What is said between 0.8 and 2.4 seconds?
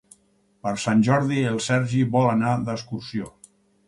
Sant Jordi en Sergi vol